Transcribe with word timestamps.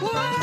Whoa! 0.00 0.37